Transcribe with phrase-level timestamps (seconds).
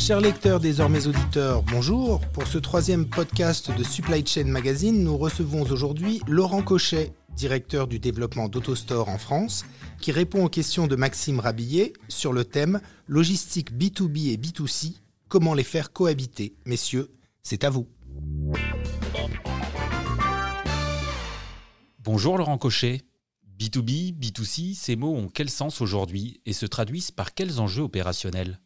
[0.00, 2.20] Chers lecteurs, désormais auditeurs, bonjour.
[2.32, 7.98] Pour ce troisième podcast de Supply Chain Magazine, nous recevons aujourd'hui Laurent Cochet, directeur du
[7.98, 9.66] développement d'AutoStore en France,
[10.00, 14.94] qui répond aux questions de Maxime Rabillet sur le thème Logistique B2B et B2C,
[15.28, 16.54] comment les faire cohabiter.
[16.64, 17.10] Messieurs,
[17.42, 17.86] c'est à vous.
[21.98, 23.02] Bonjour Laurent Cochet.
[23.58, 28.60] B2B, B2C, ces mots ont quel sens aujourd'hui et se traduisent par quels enjeux opérationnels?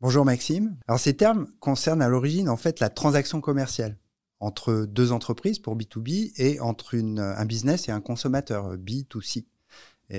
[0.00, 0.76] Bonjour Maxime.
[0.86, 3.98] Alors ces termes concernent à l'origine en fait la transaction commerciale
[4.38, 9.46] entre deux entreprises pour B2B et entre un business et un consommateur B2C.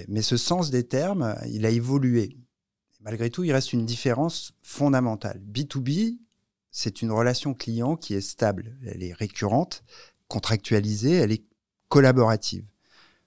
[0.10, 2.36] Mais ce sens des termes, il a évolué.
[3.00, 5.42] Malgré tout, il reste une différence fondamentale.
[5.50, 6.18] B2B,
[6.72, 9.86] c'est une relation client qui est stable, elle est récurrente,
[10.28, 11.46] contractualisée, elle est
[11.88, 12.66] collaborative.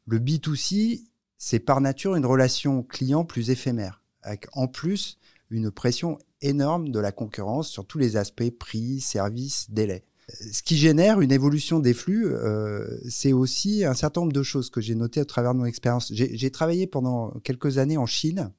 [0.06, 1.02] Le B2C,
[1.38, 5.16] c'est par nature une relation client plus éphémère, avec en plus
[5.48, 10.04] une pression énorme de la concurrence sur tous les aspects prix, services, délais.
[10.28, 14.70] Ce qui génère une évolution des flux, euh, c'est aussi un certain nombre de choses
[14.70, 16.12] que j'ai notées à travers mon expérience.
[16.14, 18.52] J'ai travaillé pendant quelques années en Chine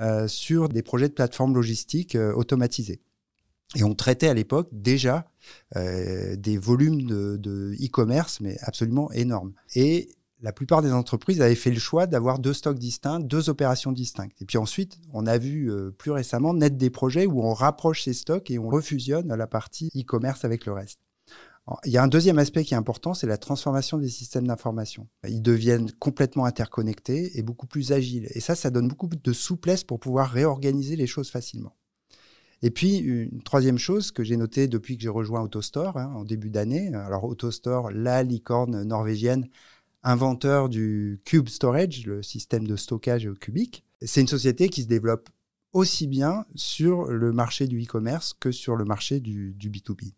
[0.00, 3.00] euh, sur des projets de plateformes logistiques euh, automatisées.
[3.76, 5.28] Et on traitait à l'époque déjà
[5.74, 9.52] des volumes de e-commerce, mais absolument énormes.
[9.74, 10.08] Et
[10.40, 14.40] la plupart des entreprises avaient fait le choix d'avoir deux stocks distincts, deux opérations distinctes.
[14.42, 18.02] Et puis ensuite, on a vu euh, plus récemment naître des projets où on rapproche
[18.04, 21.00] ces stocks et on refusionne la partie e-commerce avec le reste.
[21.84, 25.08] il y a un deuxième aspect qui est important, c'est la transformation des systèmes d'information.
[25.26, 28.28] Ils deviennent complètement interconnectés et beaucoup plus agiles.
[28.34, 31.74] Et ça, ça donne beaucoup de souplesse pour pouvoir réorganiser les choses facilement.
[32.62, 36.24] Et puis, une troisième chose que j'ai notée depuis que j'ai rejoint AutoStore hein, en
[36.24, 36.94] début d'année.
[36.94, 39.48] Alors, AutoStore, la licorne norvégienne,
[40.04, 43.84] inventeur du Cube Storage, le système de stockage cubique.
[44.02, 45.30] C'est une société qui se développe
[45.72, 50.12] aussi bien sur le marché du e-commerce que sur le marché du, B2B.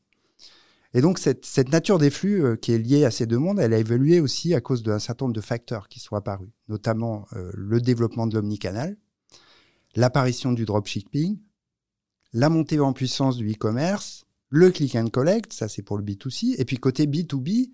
[0.93, 3.75] Et donc, cette, nature des flux euh, qui est liée à ces deux mondes, elle
[3.75, 7.51] a évolué aussi à cause d'un certain nombre de facteurs qui sont apparus, notamment euh,
[7.55, 8.97] le développement de l'omnicanal,
[9.95, 11.39] l'apparition du dropshipping,
[12.33, 16.55] la montée en puissance du e-commerce, le click and collect, ça c'est pour le B2C,
[16.59, 17.71] et puis côté B2B,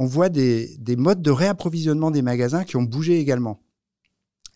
[0.00, 3.60] on voit des, modes de réapprovisionnement des magasins qui ont bougé également.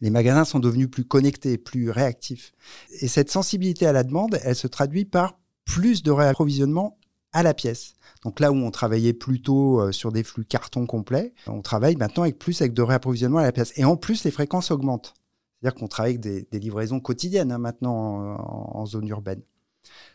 [0.01, 2.55] Les magasins sont devenus plus connectés, plus réactifs.
[3.03, 6.99] Et cette sensibilité à la demande, elle se traduit par plus de réapprovisionnement
[7.35, 7.93] à la pièce.
[8.23, 12.23] Donc là où on travaillait plutôt euh, sur des flux carton complets, on travaille maintenant
[12.23, 13.75] avec plus avec de réapprovisionnement à la pièce.
[13.77, 15.13] Et en plus, les fréquences augmentent.
[15.61, 19.43] C'est-à-dire qu'on travaille avec des, livraisons quotidiennes hein, maintenant en, zone urbaine.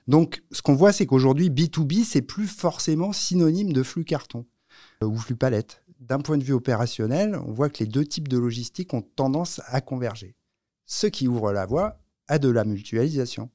[0.08, 4.48] Donc ce qu'on voit, c'est qu'aujourd'hui, B2B, c'est plus forcément synonyme de flux carton
[5.02, 5.84] ou flux palette.
[6.00, 9.62] D'un point de vue opérationnel, on voit que les deux types de logistique ont tendance
[9.68, 10.36] à converger,
[10.86, 13.50] ce qui ouvre la voie à de la mutualisation.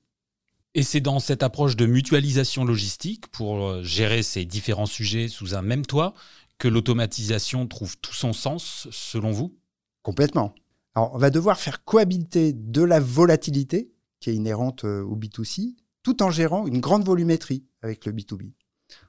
[0.75, 5.55] Et c'est dans cette approche de mutualisation logistique pour euh, gérer ces différents sujets sous
[5.55, 6.15] un même toit
[6.59, 9.57] que l'automatisation trouve tout son sens, selon vous?
[10.03, 10.55] Complètement.
[10.95, 15.77] Alors, on va devoir faire cohabiter de la volatilité, qui est inhérente euh, au B2C,
[16.03, 18.53] tout en gérant une grande volumétrie avec le B2B.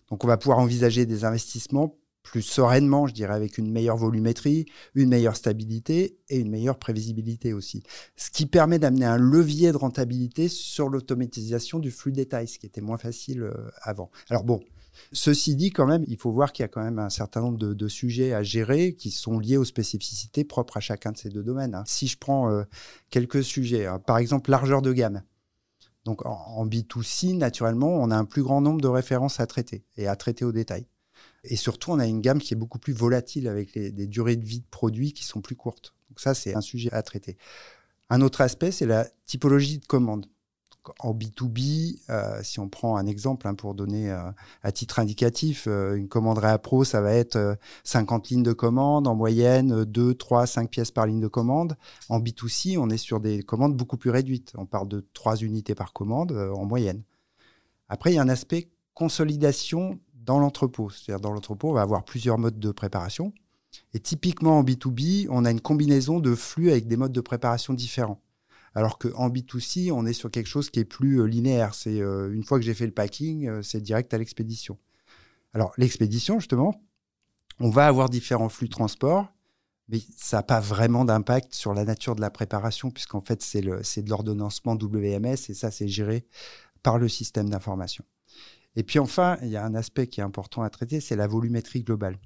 [0.10, 4.66] Donc, on va pouvoir envisager des investissements plus sereinement, je dirais, avec une meilleure volumétrie,
[4.96, 7.84] une meilleure stabilité et une meilleure prévisibilité aussi.
[8.18, 12.66] Ce qui permet d'amener un levier de rentabilité sur l'automatisation du flux détail, ce qui
[12.66, 14.10] était moins facile euh, avant.
[14.30, 14.60] Alors bon,
[15.12, 17.58] Ceci dit, quand même, il faut voir qu'il y a quand même un certain nombre
[17.58, 21.44] de, sujets à gérer qui sont liés aux spécificités propres à chacun de ces deux
[21.44, 21.76] domaines.
[21.76, 21.84] Hein.
[21.86, 22.64] Si je prends euh,
[23.10, 25.22] quelques sujets, hein, par exemple largeur de gamme.
[26.06, 30.08] Donc en, B2C, naturellement, on a un plus grand nombre de références à traiter et
[30.08, 30.88] à traiter au détail.
[31.44, 34.46] Et surtout, on a une gamme qui est beaucoup plus volatile avec des durées de
[34.46, 35.94] vie de produits qui sont plus courtes.
[36.10, 37.38] Donc ça, c'est un sujet à traiter.
[38.10, 40.28] Un autre aspect, c'est la typologie de commande.
[41.00, 44.32] En B2B, euh, si on prend un exemple hein, pour donner euh,
[44.62, 49.16] à titre indicatif, euh, une commande Pro, ça va être 50 lignes de commande, en
[49.16, 51.76] moyenne 2, 3, 5 pièces par ligne de commande.
[52.08, 54.54] En B2C, on est sur des commandes beaucoup plus réduites.
[54.56, 57.02] On parle de 3 unités par commande en moyenne.
[57.90, 60.90] Après, il y a un aspect consolidation dans l'entrepôt.
[60.90, 63.34] C'est-à-dire dans l'entrepôt, on va avoir plusieurs modes de préparation.
[63.94, 67.74] Et typiquement en B2B, on a une combinaison de flux avec des modes de préparation
[67.74, 68.22] différents.
[68.74, 71.74] Alors qu'en B2C, on est sur quelque chose qui est plus euh, linéaire.
[71.74, 74.78] C'est euh, une fois que j'ai fait le packing, euh, c'est direct à l'expédition.
[75.54, 76.82] Alors l'expédition, justement,
[77.60, 79.32] on va avoir différents flux de transport,
[79.88, 83.62] mais ça n'a pas vraiment d'impact sur la nature de la préparation, puisqu'en fait, c'est
[83.62, 86.26] de l'ordonnancement WMS et ça, c'est géré
[86.84, 88.04] par le système d'information.
[88.76, 91.28] Et puis enfin, il y a un aspect qui est important à traiter, c'est la
[91.28, 92.18] volumétrie globale.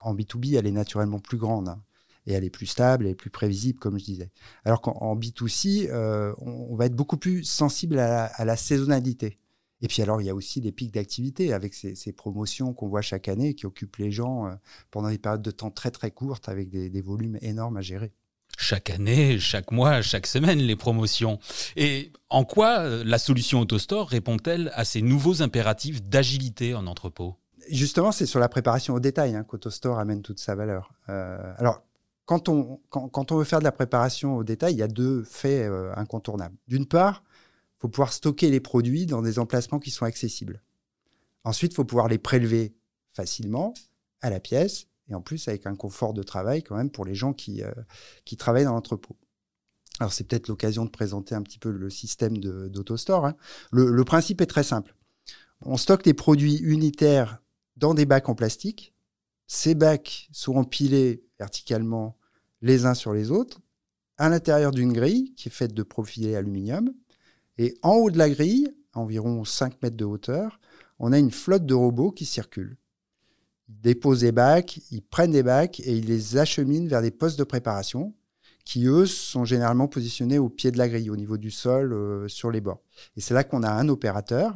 [0.00, 1.68] En B2B, elle est naturellement plus grande.
[1.68, 1.82] Hein.
[2.26, 4.30] et elle est plus stable, elle est plus prévisible, comme je disais.
[4.64, 9.38] Alors qu'en B2C, euh, on, va être beaucoup plus sensible à la, saisonnalité.
[9.80, 13.02] Et puis alors, il y a aussi des pics d'activité avec ces, promotions qu'on voit
[13.02, 14.54] chaque année qui occupent les gens euh,
[14.90, 18.12] pendant des périodes de temps très très courtes avec des, volumes énormes à gérer
[18.64, 21.38] chaque année, chaque mois, chaque semaine, les promotions.
[21.76, 27.36] Et en quoi euh, la solution AutoStore répond-elle à ces nouveaux impératifs d'agilité en entrepôt?
[27.70, 30.92] Justement, c'est sur la préparation au détail hein, qu'AutoStore amène toute sa valeur.
[31.06, 31.82] alors,
[32.24, 35.22] quand on, quand, on veut faire de la préparation au détail, il y a deux
[35.24, 36.56] faits euh, incontournables.
[36.68, 37.22] D'une part,
[37.76, 40.62] il faut pouvoir stocker les produits dans des emplacements qui sont accessibles.
[41.44, 42.74] Ensuite, il faut pouvoir les prélever
[43.12, 43.74] facilement
[44.22, 47.14] à la pièce et en plus avec un confort de travail quand même pour les
[47.14, 47.72] gens qui, euh,
[48.24, 49.16] qui travaillent dans l'entrepôt.
[50.00, 53.26] Alors c'est peut-être l'occasion de présenter un petit peu le système d'AutoStore.
[53.26, 53.36] Hein.
[53.70, 54.94] Le, le principe est très simple.
[55.60, 57.38] On stocke des produits unitaires
[57.76, 58.94] dans des bacs en plastique.
[59.46, 62.18] Ces bacs sont empilés verticalement
[62.60, 63.60] les uns sur les autres,
[64.16, 66.92] à l'intérieur d'une grille qui est faite de profilés aluminium.
[67.58, 70.58] Et en haut de la grille, à environ 5 mètres de hauteur,
[70.98, 72.76] on a une flotte de robots qui circulent.
[73.68, 77.38] Ils déposent des bacs, ils prennent des bacs et ils les acheminent vers des postes
[77.38, 78.14] de préparation
[78.64, 82.28] qui, eux, sont généralement positionnés au pied de la grille, au niveau du sol, euh,
[82.28, 82.82] sur les bords.
[83.16, 84.54] Et c'est là qu'on a un opérateur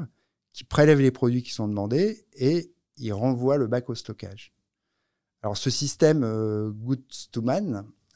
[0.53, 4.53] qui prélève les produits qui sont demandés et il renvoie le bac au stockage.
[5.43, 6.73] Alors ce système euh,
[7.31, 7.45] to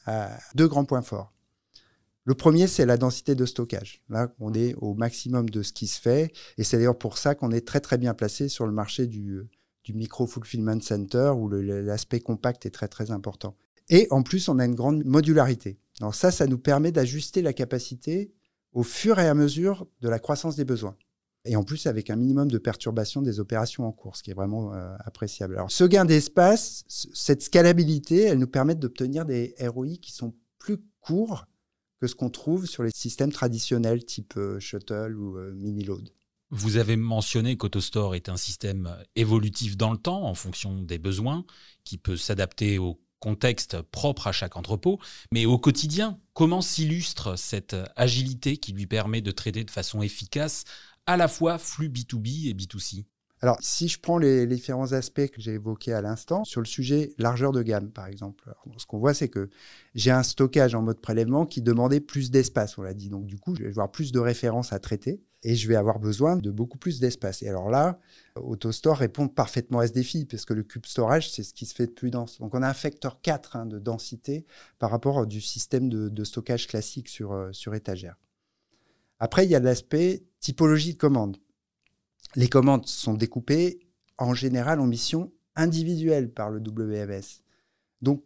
[0.05, 1.31] a deux grands points forts.
[2.25, 4.01] Le premier, c'est la densité de stockage.
[4.09, 6.31] Là, on est au maximum de ce qui se fait.
[6.57, 9.41] Et c'est d'ailleurs pour ça qu'on est très, très bien placé sur le marché du,
[9.83, 13.55] du micro-fulfillment center où l'aspect compact est très, très important.
[13.89, 15.77] Et en plus, on a une grande modularité.
[15.99, 18.31] Alors ça, ça nous permet d'ajuster la capacité
[18.71, 20.95] au fur et à mesure de la croissance des besoins
[21.45, 24.35] et en plus avec un minimum de perturbation des opérations en cours, ce qui est
[24.35, 25.55] vraiment euh, appréciable.
[25.55, 30.77] Alors ce gain d'espace, cette scalabilité, elle nous permet d'obtenir des ROI qui sont plus
[31.01, 31.45] courts
[31.99, 36.09] que ce qu'on trouve sur les systèmes traditionnels type euh, shuttle ou euh, mini-load.
[36.55, 41.45] Vous avez mentionné qu'AutoStore est un système évolutif dans le temps en fonction des besoins,
[41.83, 44.99] qui peut s'adapter au contexte propre à chaque entrepôt,
[45.31, 50.63] mais au quotidien, comment s'illustre cette agilité qui lui permet de traiter de façon efficace
[51.07, 53.05] à la fois flux B2B et B2C
[53.41, 57.11] alors, si je prends les, différents aspects que j'ai évoqués à l'instant, sur le sujet
[57.17, 59.49] largeur de gamme, par exemple, ce qu'on voit, c'est que
[59.95, 63.09] j'ai un stockage en mode prélèvement qui demandait plus d'espace, on l'a dit.
[63.09, 65.99] Donc, du coup, je vais avoir plus de références à traiter et je vais avoir
[65.99, 67.43] besoin de beaucoup plus d'espace.
[67.43, 67.99] Et alors là,
[68.35, 71.75] AutoStore répond parfaitement à ce défi, parce que le cube storage, c'est ce qui se
[71.75, 72.39] fait de plus dense.
[72.39, 74.45] Donc, on a un facteur 4 hein, de densité
[74.79, 78.17] par rapport du système de, stockage classique sur, euh, sur étagère.
[79.19, 81.37] Après, il y a l'aspect typologie de commandes.
[82.35, 83.79] Les commandes sont découpées
[84.17, 87.43] en général en missions individuelles par le WMS.
[88.01, 88.23] Donc,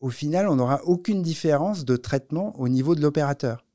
[0.00, 3.66] au final, on n'aura aucune différence de traitement au niveau de l'opérateur.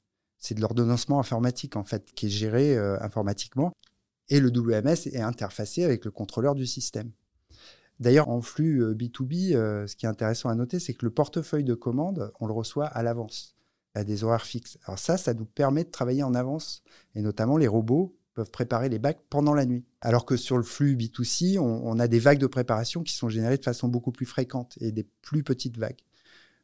[0.45, 3.73] C'est de l'ordonnancement informatique, en fait, qui est géré euh, informatiquement.
[4.29, 7.09] Et le WMS est interfacé avec le contrôleur du système.
[7.99, 11.09] D'ailleurs, en flux B2B, euh, euh, ce qui est intéressant à noter, c'est que le
[11.09, 13.55] portefeuille de commandes, on le reçoit à l'avance
[13.95, 14.77] à des horaires fixes.
[14.85, 16.83] Alors ça, ça nous permet de travailler en avance.
[17.15, 19.83] Et notamment, les robots peuvent préparer les bacs pendant la nuit.
[20.01, 23.57] Alors que sur le flux B2C, on, a des vagues de préparation qui sont générées
[23.57, 26.01] de façon beaucoup plus fréquente et des plus petites vagues.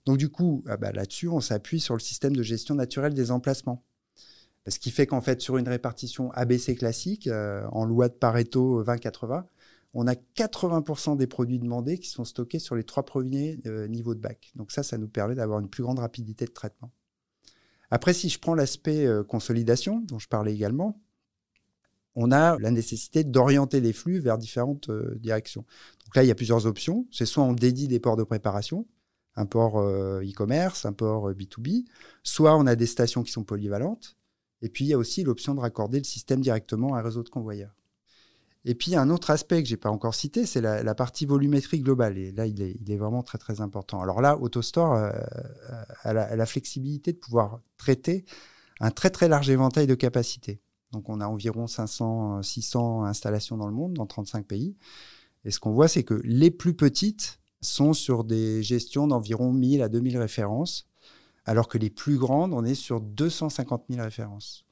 [0.05, 3.31] Donc du coup, ah bah, là-dessus, on s'appuie sur le système de gestion naturelle des
[3.31, 3.83] emplacements.
[4.67, 8.83] Ce qui fait qu'en fait, sur une répartition ABC classique, euh, en loi de Pareto
[8.83, 9.43] 20-80,
[9.93, 14.15] on a 80% des produits demandés qui sont stockés sur les trois premiers euh, niveaux
[14.15, 14.51] de bac.
[14.55, 16.91] Donc ça, ça nous permet d'avoir une plus grande rapidité de traitement.
[17.89, 21.01] Après, si je prends l'aspect euh, consolidation, dont je parlais également,
[22.15, 25.65] on a la nécessité d'orienter les flux vers différentes euh, directions.
[26.05, 27.05] Donc là, il y a plusieurs options.
[27.11, 28.87] C'est soit on dédie des ports de préparation,
[29.35, 31.85] un port euh, e-commerce, un port B2B,
[32.23, 34.17] soit on a des stations qui sont polyvalentes,
[34.61, 37.23] et puis il y a aussi l'option de raccorder le système directement à un réseau
[37.23, 37.75] de convoyeurs.
[38.63, 41.79] Et puis, un autre aspect que je n'ai pas encore cité, c'est la, partie volumétrie
[41.79, 42.17] globale.
[42.17, 44.01] Et là, il est, vraiment très, très important.
[44.01, 45.11] Alors là, AutoStore euh,
[46.03, 48.23] a, la, flexibilité de pouvoir traiter
[48.79, 50.61] un très, très large éventail de capacités.
[50.91, 54.75] Donc, on a environ 500, 600 installations dans le monde, dans 35 pays.
[55.43, 59.81] Et ce qu'on voit, c'est que les plus petites sont sur des gestions d'environ 1000
[59.81, 60.87] à 2000 références,
[61.45, 64.65] alors que les plus grandes, on est sur 250 000 références.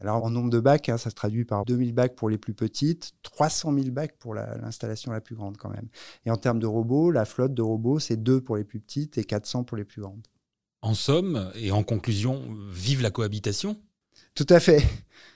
[0.00, 2.54] Alors, en nombre de bacs, hein, ça se traduit par 2000 bacs pour les plus
[2.54, 5.88] petites, 300 000 bacs pour l'installation la, plus grande quand même.
[6.24, 9.18] Et en termes de robots, la flotte de robots, c'est 2 pour les plus petites
[9.18, 10.26] et 400 pour les plus grandes.
[10.80, 13.76] En somme, et en conclusion, vive la cohabitation
[14.34, 14.82] Tout à fait.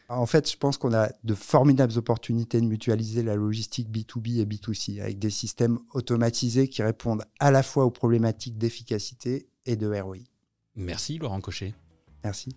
[0.09, 4.45] En fait, je pense qu'on a de formidables opportunités de mutualiser la logistique B2B et
[4.45, 9.88] B2C avec des systèmes automatisés qui répondent à la fois aux problématiques d'efficacité et de
[9.88, 10.19] ROI.
[10.76, 11.75] Merci Laurent Cochet.
[12.23, 12.50] Merci.